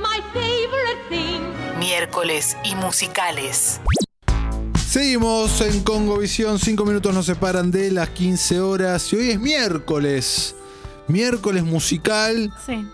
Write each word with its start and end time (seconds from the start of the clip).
My 0.00 0.20
favorite 0.32 1.02
things. 1.10 1.78
Miércoles 1.78 2.56
y 2.64 2.74
musicales. 2.74 3.80
Seguimos 4.88 5.60
en 5.60 5.82
Congovisión, 5.82 6.58
cinco 6.58 6.86
minutos 6.86 7.12
nos 7.12 7.26
separan 7.26 7.70
de 7.70 7.90
las 7.90 8.08
15 8.10 8.60
horas 8.60 9.12
y 9.12 9.16
hoy 9.16 9.30
es 9.30 9.40
miércoles. 9.40 10.56
Miércoles 11.06 11.64
musical 11.64 12.50
Sí. 12.64 12.86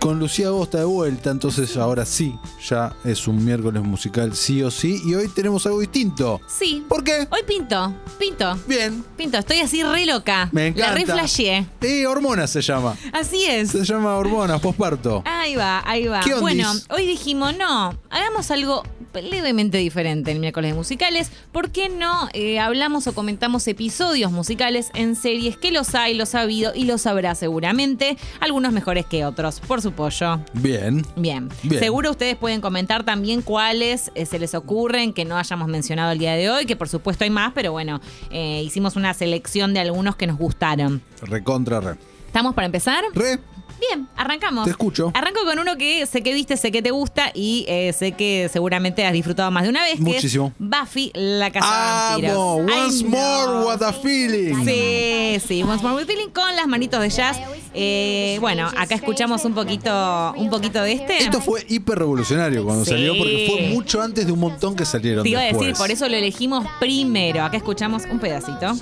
Con 0.00 0.18
Lucía 0.18 0.46
Agosta 0.46 0.78
de 0.78 0.84
vuelta, 0.84 1.30
entonces 1.30 1.76
ahora 1.76 2.06
sí, 2.06 2.34
ya 2.66 2.96
es 3.04 3.28
un 3.28 3.44
miércoles 3.44 3.82
musical 3.82 4.34
sí 4.34 4.62
o 4.62 4.70
sí 4.70 5.00
y 5.04 5.14
hoy 5.14 5.28
tenemos 5.28 5.66
algo 5.66 5.78
distinto. 5.80 6.40
Sí. 6.48 6.84
¿Por 6.88 7.04
qué? 7.04 7.28
Hoy 7.30 7.42
pinto, 7.46 7.94
pinto, 8.18 8.58
Bien, 8.66 9.04
pinto. 9.16 9.36
Estoy 9.38 9.60
así 9.60 9.82
re 9.82 10.06
loca. 10.06 10.48
me 10.52 10.68
encanta. 10.68 10.88
La 10.88 10.94
re 10.94 11.04
flasheé. 11.04 11.66
Eh, 11.82 12.06
hormonas 12.06 12.50
se 12.50 12.62
llama. 12.62 12.96
Así 13.12 13.44
es. 13.44 13.70
Se 13.70 13.84
llama 13.84 14.16
hormonas, 14.16 14.60
posparto. 14.60 15.22
Ahí 15.26 15.54
va, 15.54 15.82
ahí 15.86 16.06
va. 16.06 16.20
¿Qué? 16.20 16.34
Bueno, 16.34 16.72
hoy 16.88 17.06
dijimos, 17.06 17.54
no, 17.56 17.94
hagamos 18.08 18.50
algo 18.50 18.82
levemente 19.14 19.78
diferente 19.78 20.30
en 20.30 20.40
miércoles 20.40 20.72
de 20.72 20.76
musicales. 20.76 21.30
¿Por 21.52 21.70
qué 21.70 21.88
no 21.88 22.28
eh, 22.32 22.58
hablamos 22.58 23.06
o 23.06 23.14
comentamos 23.14 23.66
episodios 23.68 24.32
musicales 24.32 24.90
en 24.94 25.16
series 25.16 25.56
que 25.56 25.70
los 25.72 25.94
hay, 25.94 26.14
los 26.14 26.34
ha 26.34 26.42
habido 26.42 26.72
y 26.74 26.84
los 26.84 27.06
habrá 27.06 27.34
seguramente? 27.34 28.16
Algunos 28.40 28.72
mejores 28.72 29.06
que 29.06 29.24
otros, 29.24 29.60
por 29.60 29.82
su 29.82 29.92
pollo. 29.92 30.40
Bien. 30.54 31.04
Bien. 31.16 31.48
Bien. 31.62 31.80
Seguro 31.80 32.10
ustedes 32.10 32.36
pueden 32.36 32.60
comentar 32.60 33.04
también 33.04 33.42
cuáles 33.42 34.10
eh, 34.14 34.26
se 34.26 34.38
les 34.38 34.54
ocurren 34.54 35.12
que 35.12 35.24
no 35.24 35.36
hayamos 35.36 35.68
mencionado 35.68 36.12
el 36.12 36.18
día 36.18 36.34
de 36.34 36.50
hoy, 36.50 36.66
que 36.66 36.76
por 36.76 36.88
supuesto 36.88 37.24
hay 37.24 37.30
más, 37.30 37.52
pero 37.54 37.72
bueno, 37.72 38.00
eh, 38.30 38.62
hicimos 38.64 38.96
una 38.96 39.14
selección 39.14 39.74
de 39.74 39.80
algunos 39.80 40.16
que 40.16 40.26
nos 40.26 40.38
gustaron. 40.38 41.02
Recontra 41.22 41.80
re. 41.80 41.96
¿Estamos 42.26 42.54
para 42.54 42.66
empezar? 42.66 43.02
Re, 43.12 43.40
Bien, 43.80 44.08
arrancamos. 44.16 44.64
Te 44.64 44.70
escucho. 44.70 45.10
Arranco 45.14 45.40
con 45.44 45.58
uno 45.58 45.76
que 45.76 46.04
sé 46.06 46.22
que 46.22 46.34
viste, 46.34 46.56
sé 46.56 46.70
que 46.70 46.82
te 46.82 46.90
gusta 46.90 47.30
y 47.34 47.64
eh, 47.68 47.92
sé 47.92 48.12
que 48.12 48.48
seguramente 48.52 49.04
has 49.06 49.12
disfrutado 49.12 49.50
más 49.50 49.62
de 49.64 49.70
una 49.70 49.82
vez. 49.82 49.92
que 49.94 49.96
es 49.98 50.14
Muchísimo. 50.16 50.52
Buffy, 50.58 51.10
la 51.14 51.50
casa 51.50 52.16
de 52.18 52.28
amo. 52.28 52.58
vampiros. 52.58 52.78
Once 52.84 53.04
Ay, 53.04 53.10
more, 53.10 53.46
no. 53.52 53.66
what 53.66 53.82
a 53.82 53.92
feeling. 53.92 54.64
Sí, 54.64 55.38
sí, 55.46 55.62
Once 55.62 55.82
More 55.82 55.96
With 55.96 56.06
Feeling 56.06 56.28
con 56.30 56.54
las 56.56 56.66
manitos 56.66 57.00
de 57.00 57.08
jazz. 57.10 57.38
Eh, 57.72 58.36
bueno, 58.40 58.68
acá 58.76 58.94
escuchamos 58.96 59.44
un 59.44 59.54
poquito, 59.54 60.32
un 60.36 60.50
poquito 60.50 60.82
de 60.82 60.92
este. 60.92 61.18
Esto 61.22 61.40
fue 61.40 61.64
hiper 61.68 61.98
revolucionario 62.00 62.64
cuando 62.64 62.84
Sí. 62.84 62.90
salió 62.90 63.16
porque 63.16 63.46
fue 63.50 63.68
mucho 63.68 64.02
antes 64.02 64.26
de 64.26 64.32
un 64.32 64.40
montón 64.40 64.74
que 64.76 64.84
salieron 64.84 65.22
Te 65.22 65.30
iba 65.30 65.40
a 65.40 65.44
decir, 65.44 65.72
por 65.74 65.90
eso 65.90 66.08
lo 66.08 66.16
elegimos 66.16 66.66
primero. 66.80 67.42
Acá 67.44 67.56
escuchamos 67.56 68.02
un 68.10 68.18
pedacito. 68.18 68.72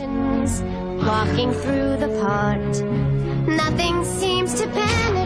Walking 1.00 1.52
through 1.62 1.98
the 2.00 2.08
park, 2.22 2.60
nothing 3.48 4.04
seems 4.04 4.54
to 4.60 4.66
penetrate 4.68 5.17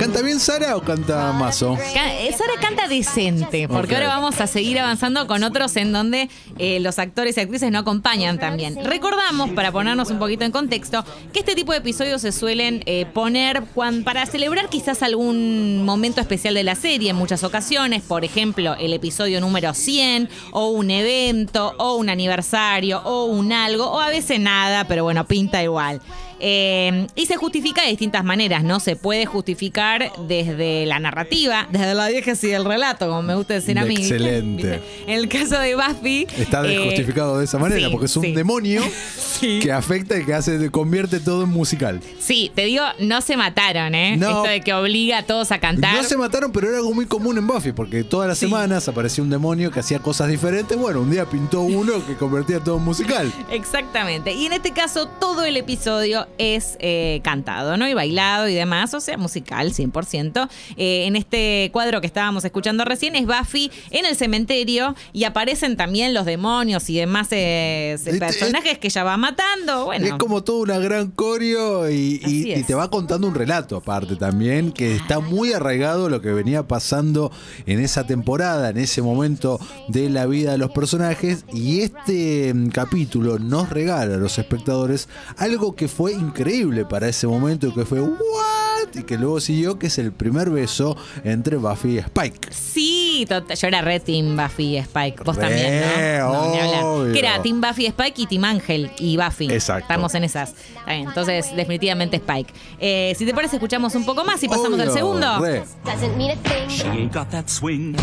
¿Canta 0.00 0.20
bien 0.22 0.40
Sara 0.40 0.76
o 0.76 0.80
canta 0.82 1.32
Mazo? 1.32 1.76
Ca- 1.94 2.12
eh, 2.14 2.32
Sara 2.36 2.54
canta 2.60 2.88
decente, 2.88 3.68
porque 3.68 3.94
ahora 3.94 4.08
vamos 4.08 4.40
a 4.40 4.46
seguir 4.48 4.80
avanzando 4.80 5.28
con 5.28 5.44
otros 5.44 5.76
en 5.76 5.92
donde 5.92 6.28
eh, 6.58 6.80
los 6.80 6.98
actores 6.98 7.36
y 7.36 7.40
actrices 7.40 7.70
no 7.70 7.78
acompañan 7.78 8.38
también. 8.40 8.84
Recordamos, 8.84 9.50
para 9.50 9.70
ponernos 9.70 10.10
un 10.10 10.18
poquito 10.18 10.44
en 10.44 10.50
contexto, 10.50 11.04
que 11.32 11.38
este 11.40 11.54
tipo 11.54 11.70
de 11.70 11.78
episodios 11.78 12.20
se 12.22 12.32
suelen 12.32 12.82
eh, 12.86 13.06
poner 13.06 13.62
para 14.04 14.26
celebrar 14.26 14.68
quizás 14.68 15.02
algún 15.04 15.84
momento 15.84 16.20
especial 16.20 16.54
de 16.54 16.64
la 16.64 16.74
serie 16.74 17.10
en 17.10 17.16
muchas 17.16 17.44
ocasiones, 17.44 18.02
por 18.02 18.24
ejemplo, 18.24 18.74
el 18.74 18.92
episodio 18.92 19.40
número 19.40 19.72
100, 19.72 20.28
o 20.50 20.70
un 20.70 20.90
evento, 20.90 21.74
o 21.78 21.94
un 21.94 22.08
aniversario, 22.08 23.00
o 23.04 23.26
un 23.26 23.52
algo, 23.52 23.86
o 23.88 24.00
a 24.00 24.08
veces 24.08 24.40
nada, 24.40 24.84
pero 24.88 25.04
bueno, 25.04 25.24
pinta 25.26 25.62
igual. 25.62 26.00
Eh, 26.40 27.06
y 27.14 27.26
se 27.26 27.36
justifica 27.36 27.82
de 27.82 27.88
distintas 27.88 28.24
maneras, 28.24 28.64
¿no? 28.64 28.80
Se 28.80 28.96
puede 28.96 29.26
justificar 29.26 30.12
desde 30.26 30.86
la 30.86 30.98
narrativa, 30.98 31.68
desde 31.70 31.94
la 31.94 32.06
diégesis 32.06 32.50
del 32.50 32.64
relato, 32.64 33.08
como 33.08 33.22
me 33.22 33.34
gusta 33.34 33.54
decir 33.54 33.78
a 33.78 33.84
mí. 33.84 33.96
Excelente. 33.96 34.80
En 35.06 35.14
el 35.18 35.28
caso 35.28 35.58
de 35.58 35.74
Buffy. 35.74 36.26
Está 36.38 36.66
eh, 36.66 36.78
justificado 36.84 37.38
de 37.38 37.44
esa 37.44 37.58
manera 37.58 37.86
sí, 37.86 37.92
porque 37.92 38.06
es 38.06 38.16
un 38.16 38.24
sí. 38.24 38.32
demonio 38.32 38.82
Sí. 39.16 39.60
que 39.60 39.72
afecta 39.72 40.18
y 40.18 40.24
que 40.24 40.34
hace 40.34 40.70
convierte 40.70 41.20
todo 41.20 41.44
en 41.44 41.50
musical. 41.50 42.00
Sí, 42.18 42.50
te 42.54 42.64
digo, 42.64 42.84
no 42.98 43.20
se 43.20 43.36
mataron, 43.36 43.94
¿eh? 43.94 44.16
No. 44.16 44.28
Esto 44.28 44.42
de 44.44 44.60
que 44.60 44.72
obliga 44.72 45.18
a 45.18 45.22
todos 45.24 45.52
a 45.52 45.58
cantar. 45.58 45.96
No 45.96 46.04
se 46.04 46.16
mataron, 46.16 46.52
pero 46.52 46.68
era 46.68 46.78
algo 46.78 46.94
muy 46.94 47.06
común 47.06 47.38
en 47.38 47.46
Buffy, 47.46 47.72
porque 47.72 48.04
todas 48.04 48.28
las 48.28 48.38
semanas 48.38 48.88
aparecía 48.88 49.22
un 49.24 49.30
demonio 49.30 49.70
que 49.70 49.80
hacía 49.80 49.98
cosas 49.98 50.28
diferentes. 50.28 50.76
Bueno, 50.76 51.00
un 51.00 51.10
día 51.10 51.26
pintó 51.26 51.62
uno 51.62 52.04
que 52.06 52.14
convertía 52.14 52.60
todo 52.60 52.78
en 52.78 52.84
musical. 52.84 53.32
Exactamente. 53.50 54.32
Y 54.32 54.46
en 54.46 54.52
este 54.52 54.72
caso, 54.72 55.08
todo 55.08 55.44
el 55.44 55.56
episodio 55.56 56.23
es 56.38 56.76
eh, 56.80 57.20
cantado, 57.22 57.76
¿no? 57.76 57.88
Y 57.88 57.94
bailado 57.94 58.48
y 58.48 58.54
demás, 58.54 58.94
o 58.94 59.00
sea, 59.00 59.16
musical, 59.16 59.72
100%. 59.72 60.48
Eh, 60.76 61.04
en 61.06 61.16
este 61.16 61.70
cuadro 61.72 62.00
que 62.00 62.06
estábamos 62.06 62.44
escuchando 62.44 62.84
recién 62.84 63.14
es 63.16 63.26
Buffy 63.26 63.70
en 63.90 64.06
el 64.06 64.16
cementerio 64.16 64.94
y 65.12 65.24
aparecen 65.24 65.76
también 65.76 66.14
los 66.14 66.24
demonios 66.26 66.88
y 66.90 66.96
demás 66.96 67.28
eh, 67.30 67.92
Este- 67.94 68.18
personajes 68.18 68.78
que 68.78 68.88
ella 68.88 69.04
va 69.04 69.16
matando. 69.16 69.86
Bueno, 69.86 70.06
Es 70.06 70.12
como 70.14 70.42
toda 70.42 70.62
una 70.62 70.78
gran 70.78 71.10
coreo 71.10 71.90
y, 71.90 72.20
y- 72.24 72.62
te 72.64 72.74
va 72.74 72.90
contando 72.90 73.26
un 73.28 73.34
relato 73.34 73.76
aparte 73.76 74.16
también, 74.16 74.72
que 74.72 74.94
está 74.96 75.20
muy 75.20 75.52
arraigado 75.52 76.08
lo 76.08 76.20
que 76.22 76.32
venía 76.32 76.66
pasando 76.66 77.30
en 77.66 77.80
esa 77.80 78.06
temporada, 78.06 78.70
en 78.70 78.78
ese 78.78 79.02
momento 79.02 79.60
de 79.88 80.08
la 80.08 80.26
vida 80.26 80.52
de 80.52 80.58
los 80.58 80.70
personajes. 80.70 81.44
Y 81.52 81.80
este 81.80 82.52
mm, 82.54 82.68
capítulo 82.68 83.38
nos 83.38 83.68
regala 83.70 84.14
a 84.14 84.18
los 84.18 84.38
espectadores 84.38 85.08
algo 85.36 85.74
que 85.76 85.88
fue 85.88 86.13
increíble 86.14 86.84
para 86.84 87.08
ese 87.08 87.26
momento 87.26 87.66
y 87.66 87.72
que 87.72 87.84
fue 87.84 88.00
¿what? 88.00 88.94
y 88.94 89.02
que 89.02 89.18
luego 89.18 89.40
siguió, 89.40 89.78
que 89.78 89.88
es 89.88 89.98
el 89.98 90.12
primer 90.12 90.50
beso 90.50 90.96
entre 91.24 91.56
Buffy 91.56 91.96
y 91.96 91.98
Spike. 91.98 92.48
Sí, 92.50 93.26
yo 93.28 93.68
era 93.68 93.82
re 93.82 94.00
Team 94.00 94.36
Buffy 94.36 94.76
y 94.76 94.76
Spike. 94.78 95.22
Vos 95.24 95.36
Re, 95.36 95.42
también, 95.42 95.80
¿no? 96.20 96.54
No, 96.54 96.94
obvio. 96.94 97.12
Que 97.12 97.18
era 97.18 97.40
Team 97.42 97.60
Buffy, 97.60 97.86
Spike 97.86 98.22
y 98.22 98.26
Team 98.26 98.44
Ángel 98.44 98.90
y 98.98 99.16
Buffy. 99.16 99.50
Exacto. 99.50 99.82
Estamos 99.82 100.14
en 100.14 100.24
esas. 100.24 100.54
Entonces, 100.86 101.54
definitivamente 101.56 102.16
Spike. 102.16 102.52
Eh, 102.78 103.14
si 103.16 103.24
te 103.26 103.34
parece, 103.34 103.56
escuchamos 103.56 103.94
un 103.94 104.04
poco 104.04 104.24
más 104.24 104.42
y 104.42 104.48
pasamos 104.48 104.78
al 104.78 104.92
segundo. 104.92 105.40
re. 105.40 105.64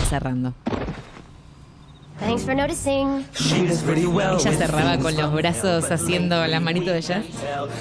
Cerrando. 0.09 0.53
Thanks 2.21 2.43
for 2.43 2.55
noticing. 2.55 3.25
Ella 3.51 4.37
cerraba 4.37 4.97
con 4.99 5.15
los 5.17 5.33
brazos 5.33 5.89
haciendo 5.91 6.45
las 6.45 6.61
manitos 6.61 6.93
de 6.93 7.01
jazz. 7.01 7.25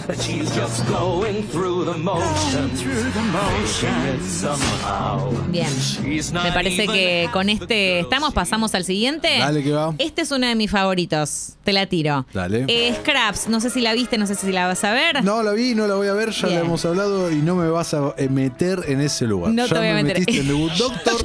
But 0.07 0.17
she's 0.19 0.49
just 0.55 0.89
going 0.89 1.43
through 1.53 1.85
the 1.85 1.99
motions. 1.99 2.81
Through 2.81 3.13
the 3.13 3.21
motions. 3.21 4.25
Somehow. 4.27 5.31
Bien. 5.51 5.69
She's 5.79 6.33
not 6.33 6.45
Me 6.45 6.53
parece 6.53 6.87
que 6.87 7.29
con 7.33 7.51
este 7.51 8.01
estamos, 8.01 8.33
pasamos 8.33 8.75
al 8.75 8.85
siguiente. 8.85 9.29
Dale 9.39 9.63
que 9.63 9.73
va. 9.73 9.95
Este 9.99 10.23
es 10.23 10.31
uno 10.31 10.47
de 10.47 10.55
mis 10.55 10.71
favoritos. 10.71 11.55
Te 11.63 11.75
la 11.75 11.85
tiro. 11.87 12.25
Dale. 12.33 12.65
Eh, 12.67 12.95
Scraps, 13.01 13.49
no 13.49 13.61
sé 13.61 13.69
si 13.69 13.81
la 13.83 13.93
viste, 13.93 14.17
no 14.17 14.27
sé 14.27 14.35
si 14.35 14.51
la 14.53 14.67
vas 14.67 14.83
a 14.85 14.93
ver. 14.93 15.23
No 15.23 15.43
la 15.43 15.53
vi, 15.53 15.75
no 15.75 15.87
la 15.87 15.95
voy 15.95 16.09
a 16.09 16.15
ver, 16.15 16.31
ya 16.31 16.47
Bien. 16.49 16.61
la 16.61 16.65
hemos 16.67 16.85
hablado 16.87 17.31
y 17.31 17.37
no 17.37 17.55
me 17.57 17.69
vas 17.69 17.93
a 17.93 18.15
eh, 18.17 18.29
meter 18.31 18.85
en 18.89 19.03
ese 19.03 19.27
lugar. 19.27 19.53
No 19.53 19.65
te 19.69 19.75
ya 19.75 19.79
voy 19.81 19.89
a 19.89 19.95
me 19.95 20.03
meter. 20.03 20.21
metiste 20.21 20.41
en 20.51 20.69
Doctor, 20.79 21.17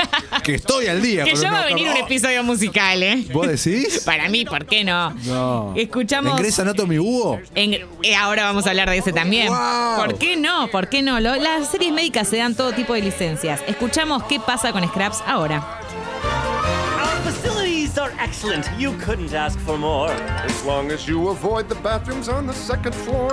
que 0.43 0.55
estoy 0.55 0.87
al 0.87 1.01
día. 1.01 1.23
Que 1.23 1.31
pero 1.31 1.41
ya 1.43 1.51
va 1.51 1.61
a 1.61 1.65
venir 1.65 1.87
un 1.87 1.97
episodio 1.97 2.43
musical, 2.43 3.01
¿eh? 3.13 3.25
¿Vos 3.31 3.47
decís? 3.47 3.99
Para 4.05 4.27
mí, 4.29 4.45
¿por 4.45 4.65
qué 4.65 4.83
no? 4.83 5.11
No. 5.25 5.73
Escuchamos. 5.75 6.31
¿En 6.33 6.37
Grey's 6.39 6.59
Anatomy 6.59 6.99
hubo? 6.99 7.39
En- 7.55 7.73
eh, 8.03 8.15
ahora 8.15 8.43
vamos 8.43 8.65
a 8.67 8.69
hablar 8.71 8.89
de 8.89 8.97
ese 8.97 9.13
también. 9.13 9.47
Wow. 9.47 9.95
¿Por 9.97 10.17
qué 10.17 10.35
no? 10.37 10.67
¿Por 10.69 10.89
qué 10.89 11.01
no? 11.01 11.19
Lo- 11.19 11.35
las 11.35 11.69
series 11.71 11.91
médicas 11.93 12.27
se 12.27 12.37
dan 12.37 12.55
todo 12.55 12.73
tipo 12.73 12.93
de 12.93 13.01
licencias. 13.01 13.61
Escuchamos 13.67 14.23
qué 14.23 14.39
pasa 14.39 14.71
con 14.71 14.87
Scraps 14.87 15.23
ahora. 15.25 15.79
Our 16.97 17.31
facilities 17.31 17.97
are 17.97 18.04
excellent. 18.19 18.65
You 18.77 18.93
couldn't 19.05 19.33
ask 19.33 19.59
for 19.59 19.77
more. 19.77 20.11
As 20.11 20.65
long 20.65 20.91
as 20.91 21.07
you 21.07 21.29
avoid 21.29 21.67
the 21.67 21.75
bathrooms 21.75 22.29
on 22.29 22.47
the 22.47 22.53
second 22.53 22.93
floor. 22.93 23.31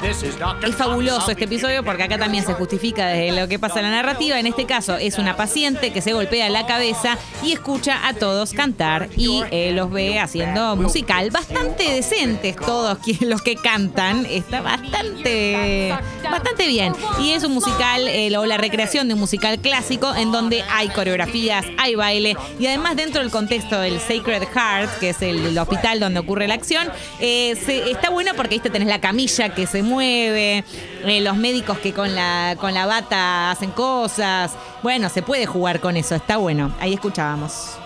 This 0.00 0.22
is 0.22 0.38
Dr. 0.38 0.68
Es 0.68 0.76
fabuloso 0.76 1.30
este 1.30 1.44
episodio 1.44 1.82
porque 1.84 2.02
acá 2.02 2.18
también 2.18 2.44
se 2.44 2.54
justifica 2.54 3.06
desde 3.06 3.40
lo 3.40 3.48
que 3.48 3.58
pasa 3.58 3.80
en 3.80 3.86
la 3.86 3.90
narrativa. 3.90 4.38
En 4.38 4.46
este 4.46 4.66
caso 4.66 4.96
es 4.96 5.18
una 5.18 5.36
paciente 5.36 5.92
que 5.92 6.02
se 6.02 6.12
golpea 6.12 6.48
la 6.50 6.66
cabeza 6.66 7.18
y 7.42 7.52
escucha 7.52 8.06
a 8.06 8.14
todos 8.14 8.52
cantar 8.52 9.08
y 9.16 9.42
eh, 9.50 9.72
los 9.72 9.90
ve 9.90 10.18
haciendo 10.18 10.76
musical. 10.76 11.30
Bastante 11.30 11.90
decentes 11.92 12.56
todos 12.56 12.98
los 13.20 13.42
que 13.42 13.56
cantan. 13.56 14.26
Está 14.26 14.60
bastante, 14.60 15.94
bastante 16.22 16.66
bien. 16.66 16.92
Y 17.20 17.32
es 17.32 17.44
un 17.44 17.52
musical 17.52 18.08
eh, 18.08 18.36
o 18.36 18.44
la 18.46 18.56
recreación 18.56 19.08
de 19.08 19.14
un 19.14 19.20
musical 19.20 19.58
clásico 19.58 20.14
en 20.14 20.32
donde 20.32 20.62
hay 20.70 20.88
coreografías, 20.88 21.64
hay 21.78 21.94
baile 21.94 22.36
y 22.58 22.66
además 22.66 22.96
dentro 22.96 23.22
del 23.22 23.30
contexto 23.30 23.78
del 23.80 24.00
Sacred 24.16 24.42
Heart, 24.54 24.98
que 24.98 25.10
es 25.10 25.22
el, 25.22 25.56
hospital 25.58 26.00
donde 26.00 26.20
ocurre 26.20 26.48
la 26.48 26.54
acción, 26.54 26.88
eh, 27.20 27.52
está 27.90 28.10
bueno 28.10 28.32
porque 28.36 28.56
¿viste? 28.56 28.70
tenés 28.70 28.88
la 28.88 29.00
camilla 29.00 29.54
que 29.54 29.66
se 29.66 29.82
mueve, 29.82 30.64
eh, 31.04 31.20
los 31.20 31.36
médicos 31.36 31.78
que 31.78 31.92
con 31.92 32.14
la, 32.14 32.56
con 32.60 32.74
la 32.74 32.86
bata 32.86 33.50
hacen 33.50 33.70
cosas. 33.70 34.52
Bueno, 34.82 35.08
se 35.08 35.22
puede 35.22 35.46
jugar 35.46 35.80
con 35.80 35.96
eso, 35.96 36.14
está 36.14 36.36
bueno. 36.36 36.74
Ahí 36.80 36.94
escuchábamos. 36.94 37.78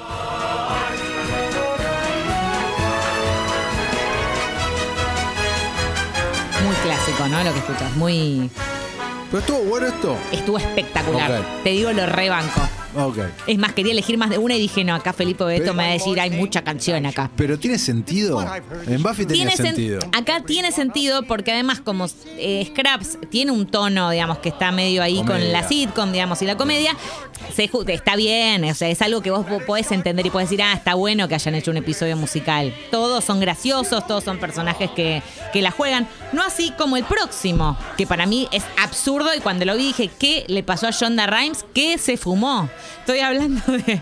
Muy 6.64 6.74
clásico, 6.76 7.28
¿no? 7.28 7.42
Lo 7.42 7.52
que 7.52 7.58
escuchas, 7.58 7.96
muy... 7.96 8.50
Pero 9.30 9.40
estuvo 9.40 9.58
bueno 9.60 9.86
esto. 9.86 10.16
Estuvo 10.32 10.58
espectacular. 10.58 11.42
Te 11.62 11.70
digo, 11.70 11.92
lo 11.92 12.06
rebanco. 12.06 12.60
Es 13.46 13.58
más, 13.58 13.72
quería 13.72 13.92
elegir 13.92 14.16
más 14.18 14.30
de 14.30 14.38
una 14.38 14.56
y 14.56 14.60
dije, 14.60 14.84
no, 14.84 14.94
acá 14.94 15.12
Felipe 15.12 15.44
Beto 15.44 15.74
me 15.74 15.84
va 15.84 15.90
a 15.90 15.92
decir, 15.92 16.18
hay 16.20 16.30
mucha 16.30 16.62
canción 16.62 17.04
acá. 17.06 17.30
Pero 17.36 17.58
tiene 17.58 17.78
sentido. 17.78 18.44
En 18.86 19.02
Buffy 19.02 19.26
tenía 19.26 19.46
Tiene 19.46 19.52
sen- 19.52 19.66
sentido. 19.74 20.00
acá 20.12 20.42
tiene 20.44 20.72
sentido 20.72 21.22
porque 21.24 21.52
además 21.52 21.80
como 21.80 22.06
eh, 22.36 22.66
Scraps 22.70 23.18
tiene 23.30 23.52
un 23.52 23.66
tono, 23.66 24.10
digamos, 24.10 24.38
que 24.38 24.48
está 24.50 24.72
medio 24.72 25.02
ahí 25.02 25.22
con 25.24 25.52
la 25.52 25.66
sitcom, 25.66 26.12
digamos, 26.12 26.40
y 26.42 26.46
la 26.46 26.56
comedia, 26.56 26.96
se 27.54 27.70
está 27.88 28.16
bien, 28.16 28.64
o 28.64 28.74
sea, 28.74 28.88
es 28.88 29.00
algo 29.02 29.22
que 29.22 29.30
vos 29.30 29.46
po- 29.46 29.60
podés 29.60 29.90
entender 29.92 30.26
y 30.26 30.30
podés 30.30 30.48
decir, 30.50 30.62
ah, 30.62 30.72
está 30.74 30.94
bueno 30.94 31.28
que 31.28 31.34
hayan 31.34 31.54
hecho 31.54 31.70
un 31.70 31.76
episodio 31.76 32.16
musical. 32.16 32.74
Todos 32.90 33.24
son 33.24 33.40
graciosos, 33.40 34.06
todos 34.06 34.24
son 34.24 34.38
personajes 34.38 34.90
que, 34.90 35.22
que 35.52 35.62
la 35.62 35.70
juegan. 35.70 36.08
No 36.32 36.42
así 36.42 36.72
como 36.78 36.96
el 36.96 37.04
próximo, 37.04 37.76
que 37.96 38.06
para 38.06 38.26
mí 38.26 38.48
es 38.52 38.62
absurdo 38.82 39.34
y 39.36 39.40
cuando 39.40 39.64
lo 39.64 39.76
vi 39.76 39.88
dije, 39.88 40.10
¿qué 40.18 40.44
le 40.48 40.62
pasó 40.62 40.86
a 40.86 40.90
Shonda 40.90 41.26
Rhimes? 41.26 41.64
¿Qué 41.74 41.98
se 41.98 42.16
fumó? 42.16 42.68
Estoy 43.00 43.20
hablando 43.20 43.72
de, 43.72 44.00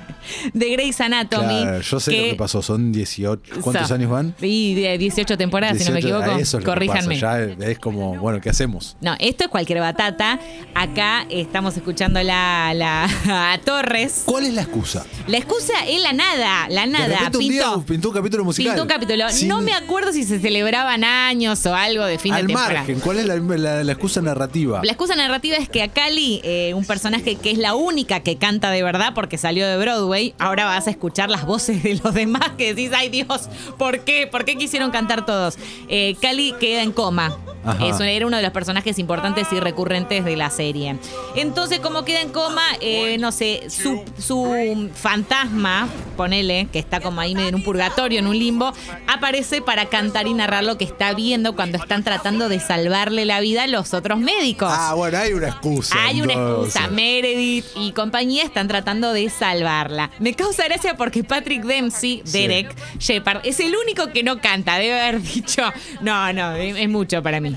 de 0.53 0.71
Grey's 0.71 1.01
Anatomy. 1.01 1.63
Claro, 1.63 1.81
yo 1.81 2.01
sé 2.01 2.11
lo 2.13 2.25
que 2.31 2.35
pasó. 2.35 2.63
Son 2.63 2.93
18. 2.93 3.61
¿Cuántos 3.61 3.89
So, 3.89 3.95
años 3.95 4.11
van? 4.11 4.35
Y 4.41 4.75
de 4.75 4.99
18 4.99 5.37
temporadas, 5.39 5.79
si 5.79 5.85
no 5.85 5.91
me 5.93 6.01
18, 6.01 6.19
equivoco. 6.23 6.39
Eso 6.41 6.59
es 6.59 6.65
Corríjanme. 6.65 7.19
Ya 7.19 7.41
es 7.43 7.79
como, 7.79 8.17
bueno, 8.17 8.41
¿qué 8.41 8.51
hacemos? 8.51 8.97
No, 9.01 9.15
esto 9.19 9.45
es 9.45 9.51
cualquier 9.51 9.81
batata. 9.81 10.39
Acá 10.75 11.27
estamos 11.31 11.77
escuchando 11.77 12.23
la, 12.23 12.73
la- 12.75 13.05
a 13.53 13.59
Torres. 13.65 14.23
¿Cuál 14.25 14.47
es 14.47 14.55
la 14.55 14.63
excusa? 14.63 15.07
La 15.27 15.39
excusa 15.39 15.73
es 15.89 16.01
la 16.03 16.13
nada, 16.13 16.69
la 16.69 16.83
De 16.83 16.87
nada. 16.93 17.07
repente 17.09 17.39
un 17.39 17.49
día 17.49 17.63
Pintó, 17.65 17.83
pintó 17.87 18.09
un 18.09 18.15
capítulo 18.15 18.45
musical. 18.45 18.73
pintó 18.73 18.83
un 18.83 18.89
capítulo. 18.89 19.29
Sin- 19.31 19.49
No 19.49 19.61
me 19.61 19.73
acuerdo 19.73 20.13
si 20.13 20.25
se 20.25 20.39
celebraban 20.41 21.05
años 21.05 21.65
o 21.67 21.75
algo 21.75 22.05
de 22.05 22.19
fin 22.19 22.33
Al 22.33 22.43
de 22.43 22.47
temporada. 22.49 22.75
margen, 22.81 23.01
¿cuál 23.01 23.19
es 23.19 23.27
la, 23.27 23.37
la- 23.37 23.85
la 23.85 23.93
excusa 23.93 24.21
narrativa? 24.21 24.81
La 24.85 24.93
excusa 24.93 25.15
narrativa 25.17 25.57
es 25.57 25.69
que 25.69 25.83
a 25.83 25.89
Cali, 25.89 26.41
eh, 26.45 26.73
un 26.75 26.85
personaje 26.85 27.37
que 27.37 27.51
es 27.51 27.59
la 27.59 27.75
única 27.75 28.21
que 28.21 28.37
canta 28.37 28.71
de 28.71 28.83
verdad 28.83 29.13
porque 29.15 29.39
salió 29.39 29.67
de 29.67 29.77
Broadway, 29.79 30.08
ahora 30.39 30.65
vas 30.65 30.87
a 30.87 30.91
escuchar 30.91 31.31
las 31.31 31.45
voces 31.45 31.83
de 31.83 31.95
los 32.03 32.15
demás 32.15 32.51
que 32.57 32.75
decís, 32.75 32.93
ay 32.95 33.09
Dios, 33.09 33.49
¿por 33.77 34.01
qué? 34.01 34.27
¿Por 34.27 34.45
qué 34.45 34.57
quisieron 34.57 34.91
cantar 34.91 35.27
todos? 35.27 35.59
Eh, 35.89 36.17
Cali 36.21 36.55
queda 36.59 36.83
en 36.83 36.93
coma. 36.93 37.37
Ajá. 37.71 37.87
Es- 37.87 38.01
era 38.01 38.27
uno 38.27 38.37
de 38.37 38.43
los 38.43 38.53
personajes 38.53 38.99
importantes 38.99 39.47
y 39.53 39.61
recurrentes 39.61 40.25
de 40.25 40.37
la 40.37 40.51
serie. 40.51 40.97
Entonces, 41.37 41.81
como 41.81 42.05
queda 42.05 42.21
en 42.21 42.31
coma, 42.31 42.63
eh, 42.81 43.17
no 43.19 43.33
sé, 43.33 43.65
su, 43.69 44.03
su 44.19 44.89
fantasma, 44.95 45.89
ponele, 46.17 46.69
que 46.73 46.79
está 46.79 47.01
como 47.01 47.21
ahí 47.21 47.35
medio 47.35 47.49
en 47.49 47.55
un 47.57 47.63
purgatorio, 47.65 48.19
en 48.19 48.27
un 48.27 48.39
limbo, 48.39 48.73
aparece 49.07 49.61
para 49.63 49.87
cantar 49.87 50.27
y 50.27 50.35
narrar 50.35 50.65
lo 50.65 50.79
que 50.79 50.85
está 50.85 51.13
viendo 51.15 51.55
cuando 51.57 51.79
están 51.79 52.03
tratando 52.05 52.49
de 52.49 52.61
salvarle 52.61 53.25
la 53.25 53.41
vida 53.41 53.65
a 53.65 53.67
los 53.67 53.95
otros 53.95 54.19
médicos. 54.19 54.69
Ah, 54.73 54.95
bueno, 54.95 55.19
hay 55.19 55.33
una 55.33 55.49
excusa. 55.49 55.95
Hay 56.05 56.21
una 56.23 56.33
excusa. 56.35 56.89
Meredith 56.89 57.65
y 57.77 57.93
compañía 57.93 58.45
están 58.45 58.69
tratando 58.69 59.13
de 59.13 59.29
salvarla. 59.31 60.11
Me 60.19 60.35
causa 60.35 60.65
gracia 60.65 60.97
porque 60.97 61.25
Patrick 61.25 61.63
Dempsey, 61.65 62.23
Derek 62.33 62.75
Shepard, 62.99 63.41
es 63.45 63.61
el 63.61 63.75
único 63.77 64.09
que 64.13 64.23
no 64.23 64.41
canta. 64.41 64.77
Debe 64.79 65.01
haber 65.01 65.21
dicho, 65.23 65.63
no, 66.01 66.33
no, 66.33 66.55
es 66.55 66.89
mucho 66.89 67.23
para 67.23 67.41
mí. 67.41 67.57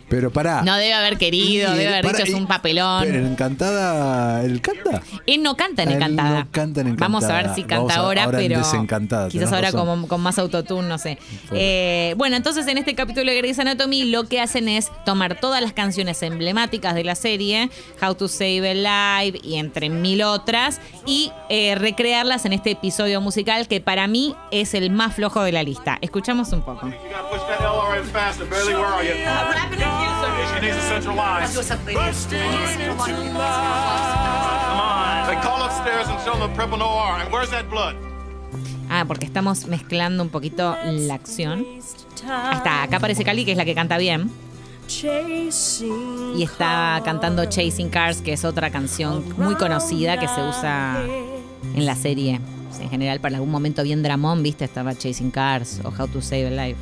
Pero 0.11 0.29
pará. 0.29 0.61
No 0.61 0.75
debe 0.75 0.93
haber 0.93 1.17
querido, 1.17 1.73
Y- 1.73 1.77
debe 1.77 1.87
haber 1.87 2.03
pará, 2.05 2.17
dicho 2.19 2.29
es 2.29 2.35
un 2.37 2.45
papelón. 2.45 3.03
Pero 3.05 3.17
en 3.19 3.27
Encantada, 3.27 4.43
¿él 4.43 4.61
canta? 4.61 5.01
Él 5.25 5.41
no 5.41 5.55
canta 5.55 5.83
en 5.83 5.89
Él 5.89 5.95
Encantada. 5.95 6.39
no 6.43 6.51
canta 6.51 6.81
en 6.81 6.87
Encantada. 6.87 7.07
Vamos 7.07 7.23
a 7.23 7.33
ver 7.33 7.55
si 7.55 7.61
canta 7.63 7.75
Vamos 7.77 7.91
a- 7.93 7.99
ahora, 8.01 8.29
pero. 8.29 8.57
Desencantada, 8.59 9.29
Quizás 9.29 9.51
ahora 9.53 9.71
como, 9.71 10.07
con 10.09 10.19
más 10.21 10.37
autotune, 10.37 10.87
no 10.87 10.97
sé. 10.97 11.17
Eh, 11.53 12.13
bueno, 12.17 12.35
entonces 12.35 12.67
en 12.67 12.77
este 12.77 12.93
capítulo 12.93 13.31
de 13.31 13.37
Grey's 13.37 13.57
Anatomy 13.57 14.03
lo 14.11 14.25
que 14.27 14.41
hacen 14.41 14.67
es 14.67 14.91
tomar 15.05 15.39
todas 15.39 15.61
las 15.61 15.73
canciones 15.73 16.21
emblemáticas 16.23 16.93
de 16.93 17.03
la 17.05 17.15
serie, 17.15 17.69
How 18.01 18.13
to 18.15 18.27
Save 18.27 18.69
a 18.71 19.21
Life 19.23 19.39
y 19.43 19.55
entre 19.55 19.89
mil 19.89 20.23
otras, 20.23 20.81
y 21.05 21.31
eh, 21.49 21.75
recrearlas 21.75 22.43
en 22.45 22.51
este 22.51 22.71
episodio 22.71 23.21
musical 23.21 23.67
que 23.69 23.79
para 23.79 24.07
mí 24.07 24.35
es 24.51 24.73
el 24.73 24.89
más 24.89 25.15
flojo 25.15 25.41
de 25.43 25.53
la 25.53 25.63
lista. 25.63 25.97
Escuchamos 26.01 26.51
un 26.51 26.63
poco. 26.63 26.89
You 30.21 30.27
gotta 30.27 30.37
push 30.37 30.51
that 30.51 31.01
LRM 31.01 31.17
faster. 31.47 31.85
Barely, 31.85 31.95
where 31.95 32.03
are 32.03 32.11
you? 32.11 32.15
She 32.15 32.21
needs 32.21 32.61
a 32.61 32.67
central 32.67 33.15
line. 33.33 33.81
Come 34.67 34.79
on. 34.79 35.27
They 35.27 35.37
call 35.41 35.63
upstairs 35.63 36.07
and 36.09 36.19
show 36.21 36.33
them 36.37 36.41
the 36.49 36.55
Preble 36.55 36.77
Noir. 36.77 37.19
And 37.19 37.31
where's 37.31 37.49
that 37.49 37.69
blood? 37.69 37.95
Ah, 38.89 39.05
porque 39.07 39.25
estamos 39.25 39.67
mezclando 39.67 40.21
un 40.21 40.29
poquito 40.29 40.75
la 40.83 41.13
acción. 41.15 41.65
Ahí 42.27 42.57
está, 42.57 42.83
acá 42.83 42.97
aparece 42.97 43.23
Cali, 43.23 43.45
que 43.45 43.51
es 43.51 43.57
la 43.57 43.65
que 43.65 43.73
canta 43.73 43.97
bien. 43.97 44.29
Y 46.35 46.43
está 46.43 47.01
cantando 47.05 47.45
Chasing 47.45 47.89
Cars, 47.89 48.21
que 48.21 48.33
es 48.33 48.43
otra 48.43 48.69
canción 48.69 49.23
muy 49.37 49.55
conocida 49.55 50.19
que 50.19 50.27
se 50.27 50.43
usa 50.43 51.01
en 51.73 51.85
la 51.85 51.95
serie. 51.95 52.41
Sea, 52.71 52.83
en 52.83 52.89
general, 52.89 53.21
para 53.21 53.35
algún 53.37 53.51
momento 53.51 53.81
bien 53.83 54.03
dramón, 54.03 54.43
¿viste? 54.43 54.65
Estaba 54.65 54.93
Chasing 54.93 55.31
Cars 55.31 55.79
o 55.83 55.89
How 55.89 56.07
to 56.09 56.21
Save 56.21 56.47
a 56.47 56.51
Life. 56.67 56.79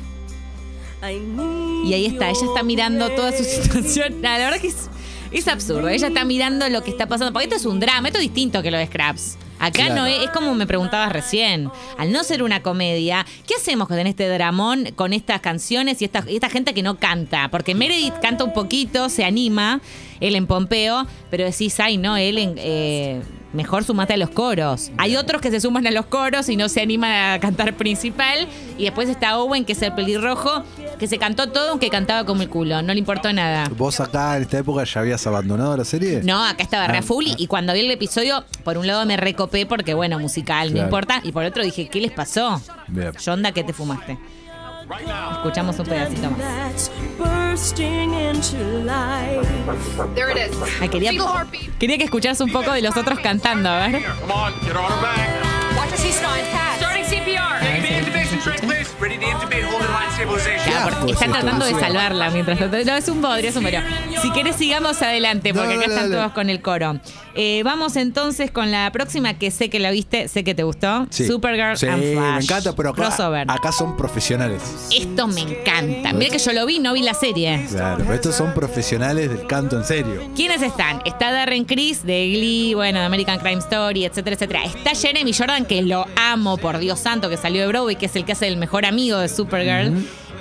Y 1.84 1.94
ahí 1.94 2.06
está, 2.06 2.28
ella 2.30 2.44
está 2.46 2.62
mirando 2.62 3.08
toda 3.10 3.32
su 3.32 3.44
situación. 3.62 4.22
La 4.22 4.38
verdad 4.38 4.60
que 4.60 4.68
es, 4.68 4.88
es 5.32 5.48
absurdo. 5.48 5.88
Ella 5.88 6.08
está 6.08 6.24
mirando 6.24 6.68
lo 6.68 6.82
que 6.82 6.90
está 6.90 7.06
pasando. 7.06 7.32
Porque 7.32 7.44
esto 7.46 7.56
es 7.56 7.66
un 7.66 7.80
drama, 7.80 8.08
esto 8.08 8.18
es 8.18 8.24
distinto 8.24 8.62
que 8.62 8.70
lo 8.70 8.78
de 8.78 8.86
Scraps. 8.86 9.36
Acá 9.58 9.84
Claro. 9.86 9.94
no 9.96 10.06
es, 10.06 10.22
es 10.24 10.30
como 10.30 10.54
me 10.54 10.66
preguntabas 10.66 11.12
recién. 11.12 11.70
Al 11.98 12.12
no 12.12 12.24
ser 12.24 12.42
una 12.42 12.62
comedia, 12.62 13.26
¿qué 13.46 13.54
hacemos 13.56 13.88
con 13.88 13.98
este 13.98 14.26
dramón, 14.26 14.88
con 14.96 15.12
estas 15.12 15.40
canciones 15.42 16.00
y 16.00 16.06
esta, 16.06 16.24
esta 16.28 16.48
gente 16.48 16.72
que 16.72 16.82
no 16.82 16.96
canta? 16.98 17.48
Porque 17.50 17.74
Meredith 17.74 18.14
canta 18.22 18.44
un 18.44 18.54
poquito, 18.54 19.10
se 19.10 19.22
anima, 19.22 19.82
él 20.20 20.34
en 20.34 20.46
Pompeo, 20.46 21.06
pero 21.30 21.44
decís, 21.44 21.78
ay, 21.78 21.98
no, 21.98 22.16
él 22.16 22.38
en, 22.38 22.54
eh, 22.56 23.20
mejor 23.52 23.84
sumate 23.84 24.14
a 24.14 24.16
los 24.16 24.30
coros. 24.30 24.90
Hay 24.98 25.16
otros 25.16 25.40
que 25.40 25.50
se 25.50 25.60
suman 25.60 25.86
a 25.86 25.90
los 25.90 26.06
coros 26.06 26.48
y 26.48 26.56
no 26.56 26.68
se 26.68 26.80
animan 26.80 27.34
a 27.34 27.40
cantar 27.40 27.74
principal. 27.74 28.46
Y 28.78 28.84
después 28.84 29.08
está 29.08 29.38
Owen, 29.38 29.64
que 29.64 29.72
es 29.72 29.82
el 29.82 29.92
pelirrojo, 29.92 30.64
que 30.98 31.06
se 31.08 31.18
cantó 31.18 31.48
todo 31.50 31.70
aunque 31.70 31.90
cantaba 31.90 32.24
como 32.24 32.42
el 32.42 32.48
culo, 32.48 32.82
no 32.82 32.92
le 32.92 32.98
importó 32.98 33.32
nada. 33.32 33.68
¿Vos 33.76 34.00
acá 34.00 34.36
en 34.36 34.42
esta 34.42 34.58
época 34.58 34.84
ya 34.84 35.00
habías 35.00 35.26
abandonado 35.26 35.76
la 35.76 35.84
serie? 35.84 36.20
No, 36.24 36.44
acá 36.44 36.62
estaba 36.62 36.86
re 36.86 36.98
Ah, 36.98 37.00
a 37.00 37.02
full 37.02 37.26
y- 37.26 37.32
ah. 37.32 37.36
y 37.38 37.46
cuando 37.46 37.72
vi 37.72 37.80
el 37.80 37.90
episodio, 37.90 38.44
por 38.64 38.78
un 38.78 38.86
lado 38.86 39.04
me 39.06 39.16
recopé 39.16 39.66
porque, 39.66 39.94
bueno, 39.94 40.18
musical, 40.18 40.72
no 40.72 40.80
importa. 40.80 41.20
Y 41.24 41.32
por 41.32 41.44
otro 41.44 41.62
dije, 41.64 41.88
¿qué 41.88 42.00
les 42.00 42.12
pasó? 42.12 42.60
Bien. 42.88 43.12
Yonda, 43.24 43.52
¿qué 43.52 43.64
te 43.64 43.72
fumaste? 43.72 44.18
Escuchamos 45.36 45.78
un 45.78 45.86
pedacito 45.86 46.30
más. 46.30 46.90
There 50.14 50.30
it 50.30 50.36
is. 50.36 50.56
Ay, 50.80 50.88
quería, 50.88 51.12
quería 51.78 51.98
que 51.98 52.04
escucharas 52.04 52.40
un 52.40 52.50
poco 52.52 52.72
de 52.72 52.82
los 52.82 52.96
otros 52.96 53.20
cantando, 53.20 53.68
a 53.68 53.86
ver. 53.86 54.02
Come 54.20 54.32
on, 54.32 54.52
get 54.62 54.76
on 54.76 54.90
her 54.90 55.00
back. 55.00 55.76
Watch 55.76 55.92
to 59.80 59.86
intubate, 59.86 59.90
holding 59.90 59.92
line 59.92 60.12
stabilization. 60.12 60.70
Claro, 60.72 60.88
asco 60.88 60.98
porque 61.00 61.12
es 61.12 61.20
están 61.22 61.32
tratando 61.32 61.64
de 61.66 61.74
salvarla 61.74 62.30
mientras 62.30 62.58
tanto. 62.58 62.76
No, 62.84 62.96
es 62.96 63.08
un 63.08 63.22
bodrio, 63.22 63.50
es 63.50 63.56
un 63.56 63.62
bodrio. 63.62 63.80
Si 64.22 64.30
querés, 64.32 64.56
sigamos 64.56 65.00
adelante, 65.02 65.54
porque 65.54 65.74
acá 65.74 65.84
están 65.86 66.10
todos 66.10 66.32
con 66.32 66.50
el 66.50 66.60
coro. 66.60 67.00
Eh, 67.34 67.62
vamos 67.64 67.96
entonces 67.96 68.50
con 68.50 68.70
la 68.70 68.90
próxima, 68.92 69.34
que 69.34 69.50
sé 69.50 69.70
que 69.70 69.78
la 69.78 69.90
viste, 69.92 70.28
sé 70.28 70.42
que 70.44 70.54
te 70.54 70.62
gustó. 70.64 71.06
Sí. 71.10 71.26
Supergirl 71.26 71.76
Sí, 71.76 71.86
and 71.86 72.02
Flash. 72.02 72.14
me 72.38 72.42
encanta, 72.44 72.74
pero 72.76 72.90
acá, 72.90 73.02
Crossover. 73.02 73.50
acá 73.50 73.72
son 73.72 73.96
profesionales. 73.96 74.60
Esto 74.94 75.26
me 75.28 75.40
encanta. 75.42 76.12
Mira 76.12 76.30
que 76.30 76.38
yo 76.38 76.52
lo 76.52 76.66
vi, 76.66 76.80
no 76.80 76.92
vi 76.92 77.02
la 77.02 77.14
serie. 77.14 77.66
Claro, 77.70 77.98
pero 77.98 78.14
estos 78.14 78.34
son 78.34 78.52
profesionales 78.52 79.28
del 79.30 79.46
canto 79.46 79.76
en 79.76 79.84
serio. 79.84 80.22
¿Quiénes 80.34 80.60
están? 80.62 81.00
Está 81.04 81.30
Darren 81.32 81.64
Criss 81.64 82.04
de 82.04 82.28
Glee, 82.30 82.74
bueno, 82.74 82.98
de 83.00 83.06
American 83.06 83.38
Crime 83.38 83.60
Story, 83.60 84.04
etcétera, 84.04 84.34
etcétera. 84.34 84.64
Está 84.64 84.90
Jeremy 84.94 85.32
Jordan, 85.32 85.64
que 85.64 85.82
lo 85.82 86.06
amo, 86.16 86.56
por 86.56 86.78
Dios 86.78 86.98
santo, 86.98 87.28
que 87.30 87.36
salió 87.36 87.62
de 87.62 87.68
Broadway, 87.68 87.96
que 87.96 88.06
es 88.06 88.16
el 88.16 88.24
que 88.24 88.32
hace 88.32 88.48
el 88.48 88.56
mejor 88.56 88.84
amigo 88.86 89.18
de 89.18 89.28
Supergirl. 89.28 89.69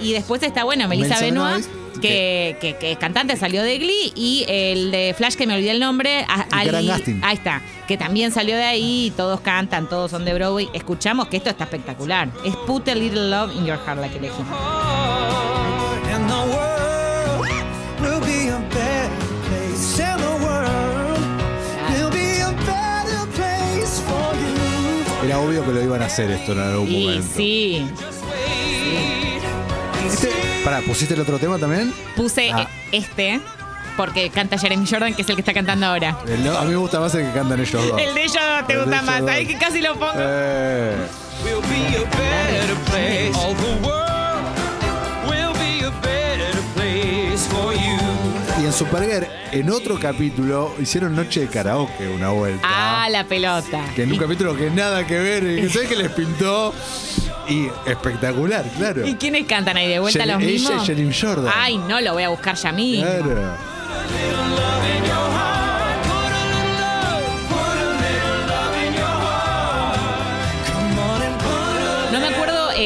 Y 0.02 0.14
después 0.14 0.42
está, 0.44 0.64
bueno, 0.64 0.88
Melissa 0.88 1.20
Melissa 1.20 1.26
Benoist, 1.26 1.70
Benoist, 1.70 2.00
que, 2.02 2.56
que- 2.62 2.78
que 2.78 2.92
es 2.94 2.98
cantante, 2.98 3.36
salió 3.36 3.62
de 3.64 3.78
Glee. 3.80 4.14
Y 4.16 4.46
el 4.48 4.92
de 4.92 5.14
Flash, 5.18 5.34
que 5.36 5.46
me 5.46 5.56
olvidé 5.56 5.72
el 5.72 5.80
nombre, 5.82 6.26
Ali- 6.52 6.90
ahí 7.22 7.34
está, 7.36 7.62
que 7.88 7.98
también 7.98 8.32
salió 8.32 8.56
de 8.56 8.64
ahí. 8.64 9.08
y 9.08 9.12
Todos 9.12 9.42
cantan, 9.42 9.90
todos 9.90 10.10
son 10.12 10.24
de 10.24 10.34
Broadway. 10.34 10.70
Escuchamos 10.74 11.28
que 11.28 11.36
esto 11.38 11.50
está 11.50 11.66
espectacular. 11.66 12.30
Es 12.46 12.56
Put 12.66 12.88
a 12.88 12.96
Little 12.96 13.30
Love 13.30 13.54
in 13.56 13.66
Your 13.66 13.78
Heart 13.86 14.00
la 14.00 14.08
que 14.10 14.20
you. 14.20 14.34
Era 25.24 25.40
obvio 25.40 25.66
que 25.66 25.72
lo 25.74 25.84
iban 25.84 26.02
a 26.02 26.06
hacer 26.06 26.32
esto 26.32 26.54
en 26.54 26.60
algún 26.60 26.88
Y 26.90 27.04
momento. 27.04 27.28
sí, 27.36 27.86
pará, 30.70 30.82
¿pusiste 30.86 31.14
el 31.16 31.22
otro 31.22 31.40
tema 31.40 31.58
también? 31.58 31.94
puse 32.16 32.52
Ah. 32.52 32.68
este 32.92 33.40
porque 33.98 34.30
canta 34.30 34.58
Jeremy 34.58 34.86
Jordan, 34.88 35.14
que 35.14 35.24
es 35.24 35.30
el 35.30 35.36
que 35.36 35.42
está 35.42 35.54
cantando 35.54 35.86
ahora. 35.88 36.18
El- 36.28 36.48
a 36.56 36.62
mí 36.62 36.70
me 36.72 36.76
gusta 36.78 37.00
más 37.00 37.14
el 37.16 37.26
que 37.26 37.32
cantan 37.34 37.60
ellos 37.60 37.72
dos. 37.90 38.00
El 38.00 38.14
de 38.16 38.22
ellos 38.24 38.38
te 38.68 38.74
El 38.74 38.80
de 38.80 38.86
gusta 38.86 39.02
más. 39.02 39.22
dos. 39.22 39.30
Ahí 39.30 39.46
que 39.46 39.58
casi 39.58 39.82
lo 39.82 39.94
pongo. 39.96 40.14
Eh, 40.16 40.96
Will 41.44 41.62
be 41.62 41.98
a 41.98 42.02
better 42.02 42.76
place. 42.86 43.32
All 43.34 43.56
the 43.56 43.88
world 43.88 44.46
will 45.26 45.54
be 45.60 45.86
a 45.86 45.90
better 46.02 46.62
place 46.76 47.46
for 47.50 47.74
Supergirl, 48.72 49.26
en 49.52 49.70
otro 49.72 50.00
capítulo, 50.00 50.74
hicieron 50.80 51.16
noche 51.16 51.42
de 51.42 51.48
karaoke 51.48 52.08
una 52.08 52.30
vuelta. 52.30 52.62
Ah, 52.64 53.10
la 53.10 53.24
pelota. 53.26 53.84
Que 53.96 54.04
en 54.04 54.10
un 54.10 54.16
¿Y- 54.16 54.20
capítulo 54.20 54.56
que 54.56 54.70
nada 54.70 55.06
que 55.08 55.18
ver, 55.18 55.44
y 55.44 55.62
que 55.64 55.70
sabes 55.70 55.90
que 55.90 55.96
les 55.96 56.12
pintó. 56.12 56.74
Y 57.50 57.70
espectacular, 57.86 58.64
claro. 58.78 59.06
¿Y 59.08 59.16
quiénes 59.16 59.46
cantan 59.48 59.76
ahí 59.78 59.88
de 59.88 60.00
vuelta 60.00 60.24
Jen- 60.24 60.34
los 60.34 60.42
ella 60.44 60.50
y 60.50 60.54
mismos? 60.54 61.22
Jordan. 61.22 61.54
Ay, 61.56 61.78
no, 61.78 62.00
lo 62.02 62.14
voy 62.14 62.24
a 62.24 62.30
buscar 62.30 62.56
ya 62.56 62.72
mismo. 62.72 63.04
Claro. 63.06 63.56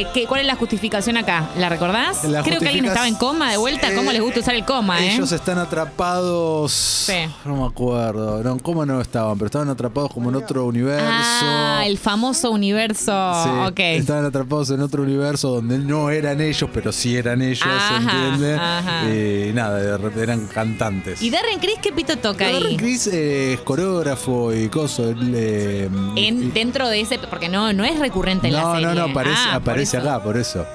Eh, 0.04 0.08
qué- 0.14 0.26
cuál 0.28 0.42
es 0.42 0.48
la 0.48 0.56
justificación 0.56 1.18
acá. 1.18 1.50
¿La 1.58 1.70
recordás? 1.70 2.24
La 2.26 2.44
Creo 2.44 2.60
que 2.60 2.68
alguien 2.68 2.86
estaba 2.86 3.08
en 3.08 3.16
coma 3.16 3.52
de 3.52 3.58
vuelta. 3.58 3.94
¿Cómo 3.96 4.12
Eh, 4.12 4.14
les 4.14 4.22
gusta 4.22 4.40
usar 4.42 4.56
el 4.56 4.66
coma, 4.66 5.04
eh? 5.04 5.14
Ellos 5.16 5.32
están 5.32 5.58
atrapados. 5.60 6.72
Sí. 6.72 7.14
No 7.46 7.56
me 7.56 7.66
acuerdo. 7.68 8.44
No, 8.44 8.58
¿cómo 8.60 8.86
no 8.86 9.02
estaban? 9.02 9.38
Pero 9.38 9.46
estaban 9.48 9.70
atrapados 9.70 10.12
como 10.14 10.30
en 10.30 10.36
otro 10.36 10.66
universo. 10.66 11.06
Ah, 11.08 11.84
el 11.86 11.98
famoso 11.98 12.52
universo. 12.52 13.12
Sí. 13.44 13.84
Estaban 13.84 14.26
atrapados 14.26 14.70
en 14.72 14.82
otro 14.82 15.04
universo 15.04 15.50
donde 15.56 15.80
no 15.80 16.10
eran 16.10 16.42
ellos, 16.42 16.70
pero 16.74 16.92
sí 16.92 17.16
eran 17.16 17.42
ellos, 17.42 17.68
¿entiendes? 17.98 18.60
ajá. 18.60 19.10
Y 19.10 19.52
nada, 19.54 20.00
eran 20.18 20.48
cantantes. 20.48 21.22
¿Y 21.22 21.30
Darren 21.30 21.60
Criss 21.60 21.80
qué 21.82 21.92
pito 21.92 22.18
toca 22.18 22.46
Darren 22.46 22.64
ahí? 22.68 22.78
Criss 22.78 23.08
eh, 23.08 23.54
es 23.54 23.60
coreógrafo 23.62 24.54
y 24.54 24.70
coso. 24.70 25.10
él, 25.10 25.34
eh, 25.36 25.90
y- 26.16 26.28
En, 26.28 26.54
dentro 26.54 26.88
de 26.90 27.02
ese, 27.02 27.20
porque 27.20 27.50
no, 27.50 27.74
no 27.74 27.84
es 27.84 28.00
recurrente 28.00 28.48
en 28.48 28.54
la 28.54 28.62
no, 28.62 28.72
serie. 28.74 28.88
no, 28.88 28.94
no, 28.96 29.04
aparece, 29.12 29.36
Ah, 29.50 29.56
aparece. 29.56 29.93
Acá, 29.98 30.20
por 30.20 30.38
eso. 30.38 30.66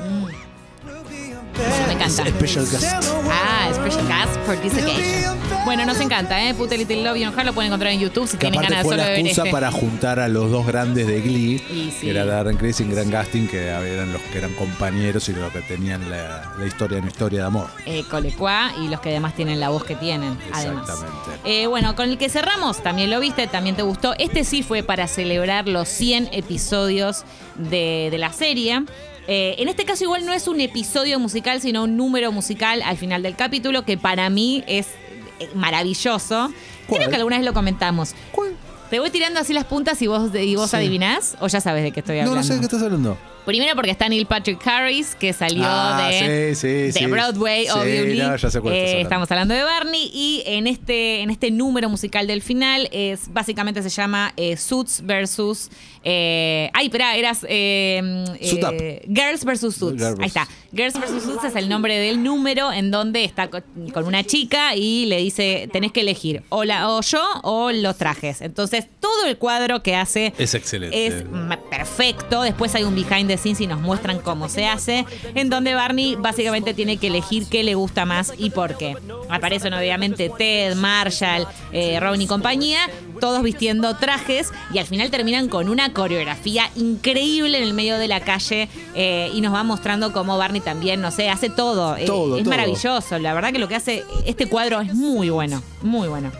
Eso 1.59 1.87
me 1.87 1.93
encanta. 1.95 2.27
Special 2.27 2.67
guest. 2.71 2.93
Ah, 3.31 3.69
Special 3.75 4.07
Cast 4.07 4.37
for 4.47 4.57
this 4.61 4.73
occasion. 4.75 5.37
Bueno, 5.65 5.85
nos 5.85 6.00
encanta, 6.00 6.43
¿eh? 6.49 6.55
Puta 6.55 6.77
Little 6.77 7.03
Love 7.03 7.17
y 7.19 7.25
Ojalá 7.27 7.45
lo 7.45 7.53
pueden 7.53 7.69
encontrar 7.71 7.93
en 7.93 8.00
YouTube 8.00 8.27
si 8.27 8.37
Que 8.37 8.50
tienen 8.50 8.61
aparte 8.61 8.75
ganas 8.75 8.85
fue 8.87 8.93
solo 8.95 9.03
la 9.03 9.09
de 9.09 9.11
ver 9.17 9.21
excusa 9.21 9.43
este. 9.43 9.53
para 9.53 9.71
juntar 9.71 10.19
a 10.21 10.29
los 10.29 10.50
dos 10.50 10.67
grandes 10.67 11.07
de 11.07 11.21
Glee, 11.21 11.62
Y 11.71 11.91
sí. 11.91 12.00
que 12.07 12.11
era 12.11 12.25
Darren 12.25 12.57
Criss 12.57 12.81
y 12.81 12.85
Grant 12.85 13.12
Gustin, 13.15 13.49
que 13.49 13.67
eran 13.67 14.12
los 14.12 14.23
que 14.23 14.38
eran 14.38 14.53
compañeros 14.55 15.29
y 15.29 15.33
los 15.35 15.53
que 15.53 15.61
tenían 15.62 16.09
la, 16.09 16.53
la 16.59 16.67
historia, 16.67 16.99
una 16.99 17.09
historia 17.09 17.41
de 17.41 17.47
amor. 17.47 17.67
eh, 17.87 18.05
Colecua 18.09 18.73
y 18.83 18.88
los 18.88 19.00
que 19.00 19.11
además 19.11 19.35
tienen 19.35 19.61
la 19.61 19.69
voz 19.69 19.85
que 19.85 19.95
tienen. 19.97 20.38
Además. 20.53 20.88
Exactamente. 20.88 21.41
Eh, 21.45 21.67
bueno, 21.67 21.95
con 21.97 22.09
el 22.09 22.17
que 22.19 22.29
cerramos, 22.31 22.83
también 22.83 23.11
lo 23.11 23.21
viste, 23.21 23.47
también 23.47 23.77
te 23.77 23.83
gustó. 23.83 24.15
Este 24.19 24.45
sí 24.45 24.62
fue 24.62 24.83
para 24.83 25.07
celebrar 25.09 25.69
los 25.69 25.88
100 25.88 26.31
episodios 26.33 27.25
de, 27.57 28.09
de 28.11 28.19
la 28.19 28.33
serie. 28.33 28.85
Eh, 29.31 29.57
en 29.59 29.69
este 29.69 29.85
caso 29.85 30.05
igual 30.05 30.25
no 30.25 30.33
es 30.33 30.49
un 30.49 30.59
episodio 30.61 31.19
musical, 31.21 31.61
sino 31.61 31.85
un 31.85 31.97
número 31.99 32.33
musical 32.33 32.81
al 32.83 32.97
final 32.97 33.23
del 33.23 33.37
capítulo, 33.37 33.85
que 33.85 33.99
para 33.99 34.31
mí 34.31 34.65
es 34.67 34.87
eh, 35.39 35.49
maravilloso. 35.55 36.51
Creo 36.87 36.99
¿Cuál? 36.99 37.11
que 37.11 37.17
alguna 37.17 37.37
vez 37.37 37.45
lo 37.45 37.53
comentamos. 37.53 38.15
Te 38.91 39.01
voy 39.01 39.11
tirando 39.11 39.39
así 39.39 39.53
las 39.53 39.67
puntas 39.67 40.01
y 40.01 40.07
vos, 40.07 40.31
y 40.35 40.57
vos 40.57 40.71
Sí. 40.71 40.77
adivinás, 40.77 41.37
o 41.41 41.47
ya 41.49 41.61
sabes 41.61 41.83
de 41.83 41.93
qué 41.93 42.01
estoy 42.01 42.17
No, 42.17 42.23
hablando. 42.23 42.41
no 42.41 42.43
sé 42.43 42.55
de 42.55 42.61
qué 42.61 42.65
estás 42.65 42.83
hablando. 42.83 43.19
Primero 43.49 43.75
porque 43.75 43.90
está 43.90 44.09
Neil 44.11 44.26
Patrick 44.26 44.61
Harris, 44.67 45.14
que 45.14 45.33
salió 45.33 45.64
Ah, 45.67 46.09
de, 46.11 46.55
sí, 46.55 46.61
sí, 46.61 46.69
de 46.69 46.93
sí. 46.93 47.07
Broadway, 47.07 47.67
obviously. 47.71 48.19
no, 48.19 48.37
ya 48.37 48.49
Eh, 48.71 49.00
estamos 49.00 49.31
hablando 49.31 49.55
de 49.55 49.62
Barney 49.62 50.11
y 50.12 50.43
en 50.45 50.67
este, 50.67 51.23
en 51.23 51.31
este 51.31 51.50
número 51.50 51.88
musical 51.88 52.26
del 52.26 52.43
final 52.43 52.88
es 52.93 53.33
básicamente 53.33 53.83
se 53.83 53.88
llama 53.88 54.35
eh, 54.37 54.57
Suits 54.59 55.00
versus... 55.05 55.71
eh, 56.05 56.71
ay, 56.75 56.87
espera, 56.87 57.17
eras... 57.17 57.38
Suit 57.38 58.64
Up. 58.64 58.75
Girls 59.09 59.45
versus 59.45 59.75
Suits. 59.76 59.99
Girls. 60.02 60.21
Ahí 60.21 60.26
está. 60.26 60.47
Girls 60.73 61.00
versus 61.00 61.23
Suits 61.23 61.45
es 61.45 61.57
el 61.57 61.69
nombre 61.71 61.97
del 61.99 62.23
número 62.23 62.71
en 62.73 62.90
donde 62.90 63.25
está 63.25 63.49
co- 63.49 63.62
con 63.95 64.05
una 64.07 64.23
chica 64.25 64.76
y 64.76 65.07
le 65.07 65.17
dice, 65.19 65.69
tenés 65.73 65.93
que 65.93 66.00
elegir 66.00 66.43
o, 66.50 66.64
la, 66.64 66.90
o 66.90 67.00
yo 67.00 67.23
o 67.45 67.73
los 67.73 67.97
trajes. 67.97 68.43
Entonces, 68.43 68.87
todo 69.00 69.25
el 69.26 69.38
cuadro 69.38 69.83
que 69.83 69.97
hace 69.97 70.35
Es 70.38 70.55
excelente. 70.55 71.07
es 71.07 71.25
perfecto. 71.79 72.43
Después 72.43 72.75
hay 72.75 72.83
un 72.83 72.95
behind 72.97 73.29
the 73.29 73.37
scenes 73.39 73.61
y 73.61 73.67
nos 73.69 73.81
muestran 73.81 74.19
cómo 74.19 74.49
se 74.49 74.67
hace, 74.67 75.07
en 75.35 75.49
donde 75.49 75.75
Barney 75.75 76.17
básicamente 76.17 76.75
tiene 76.75 76.97
que 76.97 77.07
elegir 77.07 77.47
qué 77.49 77.63
le 77.63 77.77
gusta 77.77 78.05
más 78.05 78.33
y 78.37 78.51
por 78.51 78.77
qué. 78.77 78.97
Aparecen 79.31 79.73
obviamente 79.75 80.29
Ted, 80.37 80.75
Marshall, 80.75 81.47
eh, 81.73 82.01
Robin 82.01 82.21
y 82.23 82.27
compañía, 82.27 82.81
todos 83.21 83.43
vistiendo 83.45 83.95
trajes 83.97 84.51
y 84.75 84.79
al 84.79 84.87
final 84.87 85.11
terminan 85.11 85.49
con 85.49 85.69
una 85.69 85.93
coreografía 85.93 86.69
increíble 86.75 87.59
en 87.59 87.65
el 87.65 87.75
medio 87.75 87.97
de 87.99 88.09
la 88.09 88.21
calle 88.21 88.69
eh, 88.97 89.31
y 89.33 89.41
nos 89.41 89.55
va 89.55 89.63
mostrando 89.63 90.13
cómo 90.13 90.37
Barney 90.37 90.61
también, 90.61 91.01
no 91.01 91.13
sé, 91.13 91.31
hace 91.31 91.49
todo. 91.49 91.97
Eh, 91.97 92.07
Todo, 92.07 92.39
es 92.39 92.43
todo. 92.43 92.51
maravilloso. 92.51 93.19
La 93.21 93.35
verdad 93.35 93.53
que 93.53 93.61
lo 93.61 93.69
que 93.69 93.77
hace 93.77 94.05
este 94.27 94.47
cuadro 94.47 94.81
es 94.81 94.95
muy 94.95 95.31
bueno, 95.31 95.63
muy 95.83 96.09
bueno. 96.09 96.33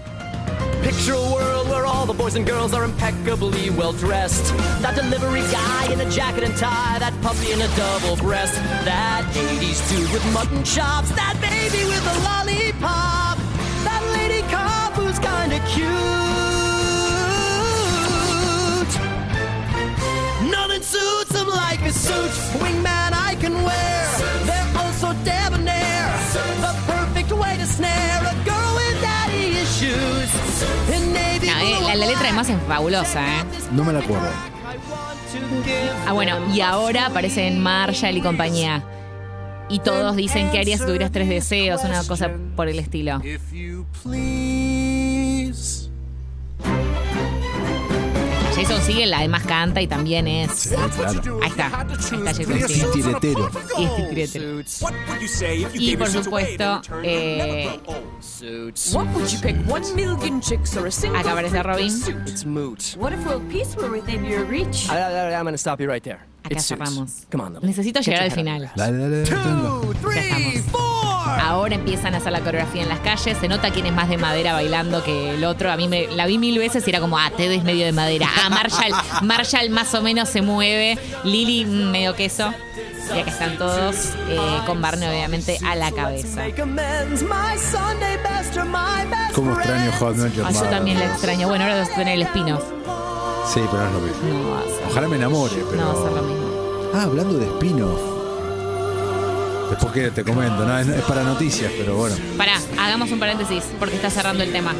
Picture 0.89 1.13
a 1.13 1.21
world 1.21 1.69
where 1.69 1.85
all 1.85 2.07
the 2.07 2.15
boys 2.15 2.35
and 2.35 2.47
girls 2.47 2.73
are 2.73 2.83
impeccably 2.83 3.69
well 3.69 3.93
dressed. 3.93 4.57
That 4.81 4.95
delivery 4.97 5.43
guy 5.53 5.93
in 5.93 6.01
a 6.01 6.09
jacket 6.11 6.45
and 6.45 6.57
tie, 6.57 6.99
that 6.99 7.13
puppy 7.21 7.53
in 7.53 7.61
a 7.61 7.69
double 7.77 8.17
breast, 8.17 8.55
that 8.87 9.23
80s 9.35 9.87
dude 9.91 10.11
with 10.11 10.25
mutton 10.33 10.65
chops, 10.65 11.11
that 11.11 11.37
baby 11.45 11.85
with 11.85 12.01
a 12.01 12.17
lollipop, 12.25 13.37
that 13.85 14.03
lady 14.17 14.41
cop 14.49 14.95
who's 14.95 15.19
kinda 15.19 15.61
cute. 15.69 15.89
Nothing 20.51 20.83
suits 20.83 21.33
them 21.33 21.49
like 21.49 21.83
a 21.83 21.93
suit, 21.93 22.33
wingman 22.63 23.13
I 23.13 23.37
can 23.39 23.63
wear. 23.63 23.88
Además 32.39 32.63
es 32.63 32.69
fabulosa, 32.69 33.41
¿eh? 33.41 33.45
No 33.73 33.85
me 33.85 33.93
la 33.93 34.01
acuerdo. 34.01 34.29
Ah, 36.07 36.13
bueno, 36.13 36.39
y 36.55 36.61
ahora 36.61 37.07
aparecen 37.07 37.61
Marshall 37.61 38.17
y 38.17 38.21
compañía. 38.21 38.85
Y 39.69 39.81
todos 39.81 40.17
dicen 40.17 40.51
que 40.51 40.59
harías 40.59 40.81
si 40.81 40.87
tuvieras 40.87 41.13
tres 41.13 41.29
deseos, 41.29 41.83
una 41.85 42.03
cosa 42.05 42.31
por 42.57 42.69
el 42.69 42.79
estilo. 42.79 43.21
If 43.25 43.53
you 43.53 43.85
please. 44.03 45.88
Jason 48.59 48.83
sigue, 48.83 49.07
la 49.07 49.19
además 49.19 49.45
canta 49.45 49.81
y 49.81 49.87
también 49.87 50.27
es. 50.27 50.51
Sí, 50.53 50.69
claro. 50.71 51.41
Ahí 51.43 51.49
está, 51.51 51.81
ahí 51.81 51.93
está 51.93 52.35
Jason 52.35 52.57
Y 52.57 52.69
Segel. 52.69 52.91
tiretero. 53.21 53.51
Y 53.79 54.21
es. 54.21 54.83
Y 55.75 55.97
por 55.97 56.09
supuesto, 56.09 56.81
eh, 57.03 57.79
What 58.93 59.07
would 59.15 59.29
you 59.29 59.41
pick? 59.41 59.57
One 59.71 59.85
million 59.95 60.41
chicks 60.41 60.77
or 60.77 60.87
a 60.87 60.91
single 60.91 61.21
Acá 61.21 61.33
aparece 61.33 61.63
Robin. 61.63 61.87
It's 62.27 62.45
moot. 62.45 62.97
What 62.99 63.13
if 63.13 63.25
world 63.25 63.49
peace 63.49 63.77
were 63.77 63.91
within 63.91 64.25
your 64.25 64.45
reach? 64.45 64.89
I, 64.91 64.97
I, 64.99 65.35
I'm 65.35 65.45
gonna 65.45 65.57
stop 65.57 65.81
you 65.81 65.89
right 65.89 66.03
there. 66.03 66.19
acá 66.43 66.61
cerramos. 66.61 67.27
Necesito 67.63 68.01
llegar 68.01 68.23
al 68.23 68.31
final. 68.33 68.71
Dale, 68.75 68.99
dale, 68.99 69.25
dale. 69.25 71.08
Ahora 71.29 71.75
empiezan 71.75 72.15
a 72.15 72.19
hacer 72.19 72.33
la 72.33 72.41
coreografía 72.41 72.83
en 72.83 72.89
las 72.89 73.01
calles. 73.01 73.37
Se 73.39 73.49
nota 73.49 73.71
quién 73.71 73.87
es 73.87 73.93
más 73.93 74.09
de 74.09 74.19
madera 74.19 74.53
bailando 74.53 75.03
que 75.03 75.35
el 75.35 75.45
otro. 75.45 75.71
A 75.71 75.77
mí 75.77 75.89
me 75.89 76.07
la 76.09 76.27
vi 76.27 76.39
mil 76.39 76.59
veces 76.59 76.87
y 76.87 76.91
era 76.91 77.01
como, 77.01 77.19
ah, 77.19 77.31
Ted 77.37 77.51
es 77.53 77.65
medio 77.65 77.85
de 77.85 77.93
madera. 77.93 78.29
Ah, 78.43 78.49
Marshall, 78.51 78.93
Marshall 79.23 79.71
más 79.71 79.95
o 79.95 80.03
menos 80.03 80.29
se 80.29 80.43
mueve. 80.43 80.99
Lily 81.25 81.65
mm, 81.65 81.91
medio 81.91 82.15
queso. 82.15 82.53
Y 83.15 83.21
acá 83.21 83.31
están 83.31 83.57
todos 83.57 84.11
eh, 84.29 84.39
con 84.67 84.83
Barney 84.83 85.09
obviamente 85.09 85.59
a 85.67 85.75
la 85.75 85.91
cabeza. 85.93 86.43
Cómo 89.35 89.55
extraño 89.55 89.93
Hot 89.93 90.17
Ah, 90.45 90.51
yo 90.53 90.63
también 90.65 90.99
la 90.99 91.07
extraño. 91.07 91.49
Bueno, 91.49 91.65
ahora 91.65 91.79
vas 91.79 91.91
a 91.91 91.95
tener 91.95 92.15
el 92.15 92.23
spin-off. 92.23 92.65
Sí, 93.53 93.61
pero 93.71 93.83
no 93.85 93.87
es 93.87 93.93
lo 93.95 94.01
mismo. 94.01 94.55
No 94.55 94.89
Ojalá 94.91 95.09
me 95.09 95.17
enamore, 95.17 95.55
pero. 95.71 95.83
no 95.83 95.87
va 95.87 95.93
a 95.93 96.03
ser 96.03 96.13
lo 96.13 96.23
mismo. 96.23 96.91
Ah, 96.95 97.03
hablando 97.05 97.39
de 97.39 97.47
spin-off. 97.47 98.18
Después 99.71 99.93
que 99.93 100.11
te 100.11 100.25
comento, 100.25 100.65
no, 100.65 100.79
es, 100.79 100.89
es 100.89 101.03
para 101.03 101.23
noticias, 101.23 101.71
pero 101.77 101.97
bueno. 101.97 102.17
Pará, 102.37 102.55
hagamos 102.79 103.11
un 103.13 103.21
paréntesis 103.21 103.65
porque 103.79 103.97
está 103.97 104.11
cerrando 104.11 104.43
el 104.43 104.53
tema. 104.53 104.75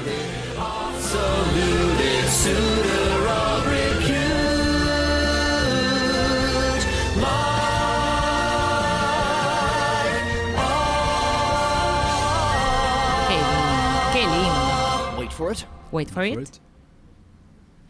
Qué 13.29 13.35
lindo, 13.35 14.11
qué 14.13 14.21
lindo. 14.21 15.19
Wait 15.19 15.33
for 15.33 15.53
it. 15.53 15.65
Wait 15.93 16.11
for 16.11 16.25
it. 16.25 16.61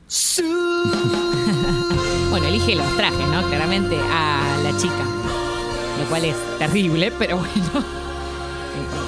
Bueno, 2.31 2.47
elige 2.47 2.75
los 2.75 2.87
trajes, 2.97 3.27
¿no? 3.29 3.43
Claramente 3.49 3.97
a 3.99 4.59
la 4.63 4.77
chica. 4.77 5.05
Lo 5.99 6.05
cual 6.09 6.25
es 6.25 6.37
terrible, 6.59 7.13
pero 7.19 7.39
bueno. 7.39 7.85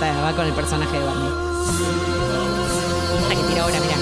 Va 0.03 0.33
con 0.35 0.47
el 0.47 0.53
personaje 0.53 0.99
de 0.99 1.05
Barney. 1.05 1.29
Esta 3.23 3.35
que 3.35 3.49
tira 3.49 3.63
ahora, 3.63 3.81
mirá. 3.81 3.97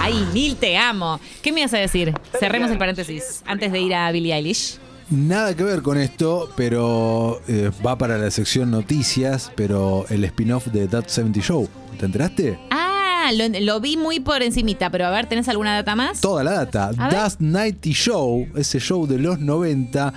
Ay, 0.00 0.28
Neil, 0.32 0.56
te 0.56 0.76
amo. 0.76 1.20
¿Qué 1.42 1.52
me 1.52 1.60
ibas 1.60 1.74
a 1.74 1.78
decir? 1.78 2.14
Cerremos 2.38 2.70
el 2.70 2.78
paréntesis 2.78 3.42
antes 3.46 3.70
de 3.70 3.80
ir 3.80 3.94
a 3.94 4.10
Billie 4.10 4.34
Eilish. 4.34 4.78
Nada 5.10 5.54
que 5.56 5.64
ver 5.64 5.82
con 5.82 5.96
esto, 5.98 6.50
pero 6.56 7.40
eh, 7.48 7.70
va 7.84 7.96
para 7.96 8.18
la 8.18 8.30
sección 8.30 8.70
noticias, 8.70 9.50
pero 9.54 10.04
el 10.10 10.24
spin-off 10.24 10.66
de 10.66 10.86
That 10.86 11.06
70 11.08 11.40
Show. 11.40 11.68
¿Te 11.98 12.06
enteraste? 12.06 12.58
Ah, 12.70 12.77
lo, 13.32 13.48
lo 13.60 13.80
vi 13.80 13.96
muy 13.96 14.20
por 14.20 14.42
encimita, 14.42 14.90
pero 14.90 15.06
a 15.06 15.10
ver, 15.10 15.26
¿tenés 15.26 15.48
alguna 15.48 15.74
data 15.74 15.94
más? 15.94 16.20
Toda 16.20 16.44
la 16.44 16.52
data. 16.52 16.92
That 16.92 17.34
90 17.38 17.90
Show, 17.90 18.48
ese 18.56 18.78
show 18.78 19.06
de 19.06 19.18
los 19.18 19.38
90, 19.38 20.12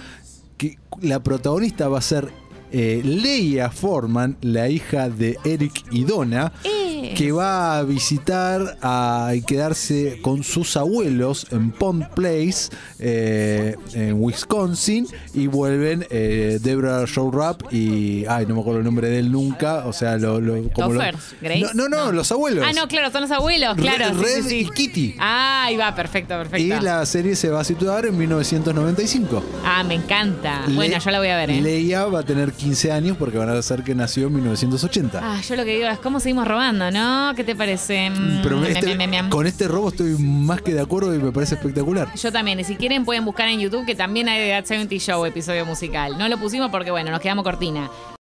que 0.58 0.78
la 1.02 1.22
protagonista 1.22 1.88
va 1.88 2.00
a 2.00 2.02
ser 2.02 2.32
eh, 2.72 3.02
Leia 3.04 3.70
Forman, 3.70 4.38
la 4.42 4.70
hija 4.70 5.10
de 5.10 5.38
Eric 5.44 5.84
y 5.92 6.04
Donna. 6.04 6.54
Eh. 6.64 6.81
Que 7.16 7.32
va 7.32 7.78
a 7.78 7.84
visitar 7.84 8.78
a, 8.82 9.32
y 9.36 9.42
quedarse 9.42 10.20
con 10.22 10.44
sus 10.44 10.78
abuelos 10.78 11.48
en 11.52 11.72
Pond 11.72 12.08
Place, 12.10 12.70
eh, 13.00 13.76
en 13.94 14.22
Wisconsin, 14.22 15.08
y 15.34 15.48
vuelven 15.48 16.06
eh, 16.10 16.60
Deborah 16.62 17.06
Showrap 17.06 17.74
y. 17.74 18.26
Ay, 18.28 18.46
no 18.46 18.56
me 18.56 18.62
acuerdo 18.62 18.80
el 18.80 18.86
nombre 18.86 19.10
de 19.10 19.20
él 19.20 19.32
nunca. 19.32 19.86
O 19.86 19.94
sea, 19.94 20.18
lo. 20.18 20.40
lo 20.40 20.70
como 20.72 20.94
lo- 20.94 21.00
Grace. 21.42 21.62
no, 21.74 21.88
no, 21.88 21.90
no, 21.90 22.12
los 22.12 22.32
abuelos. 22.32 22.66
Ah, 22.68 22.74
no, 22.74 22.88
claro, 22.88 23.12
son 23.12 23.22
los 23.22 23.32
abuelos, 23.32 23.76
claro. 23.76 24.14
Red 24.18 24.44
sí, 24.44 24.50
sí. 24.50 24.60
y 24.60 24.70
Kitty. 24.70 25.16
Ah, 25.20 25.66
ahí 25.66 25.78
va, 25.78 25.94
perfecto, 25.96 26.36
perfecto. 26.36 26.58
Y 26.58 26.80
la 26.82 27.06
serie 27.06 27.36
se 27.36 27.50
va 27.50 27.62
a 27.62 27.64
situar 27.64 28.06
en 28.06 28.18
1995. 28.18 29.44
Ah, 29.66 29.84
me 29.84 29.96
encanta. 29.96 30.64
bueno, 30.70 30.98
yo 30.98 31.12
la 31.12 31.20
voy 31.20 31.30
a 31.30 31.38
ver, 31.38 31.52
¿eh? 31.52 31.62
Leia 31.62 32.06
va 32.06 32.20
a 32.20 32.24
tener 32.24 32.52
15 32.54 32.92
años 32.92 33.18
porque 33.18 33.38
van 33.38 33.50
a 33.50 33.62
ser 33.62 33.84
que 33.84 33.96
nació 33.96 34.28
en 34.28 34.36
1980. 34.36 35.20
Ah, 35.22 35.42
yo 35.42 35.56
lo 35.56 35.66
que 35.66 35.76
digo 35.76 35.88
es 35.88 36.00
cómo 36.00 36.20
seguimos 36.20 36.48
robando, 36.48 36.90
¿no? 36.92 37.01
¿Qué 37.36 37.44
te 37.44 37.56
parece? 37.56 38.10
Mm, 38.10 38.42
Pero 38.44 38.58
mem, 38.58 38.72
este- 38.76 39.08
mem. 39.08 39.30
con 39.30 39.48
este 39.48 39.68
robo 39.68 39.90
estoy 39.90 40.16
más 40.20 40.62
que 40.62 40.74
de 40.74 40.82
acuerdo 40.82 41.14
y 41.16 41.20
me 41.20 41.32
parece 41.32 41.56
espectacular. 41.56 42.14
Yo 42.16 42.32
también, 42.32 42.60
y 42.60 42.64
si 42.64 42.76
quieren 42.76 43.06
pueden 43.06 43.26
buscar 43.26 43.48
en 43.48 43.60
YouTube 43.60 43.86
que 43.86 43.96
también 43.96 44.28
hay 44.30 44.40
de 44.42 44.50
That 44.52 44.66
70 44.66 44.96
Show 44.98 45.26
episodio 45.26 45.66
musical. 45.66 46.18
No 46.18 46.28
lo 46.28 46.38
pusimos 46.38 46.70
porque, 46.72 46.92
bueno, 46.92 47.12
nos 47.12 47.20
quedamos 47.20 47.44
cortina. 47.44 47.90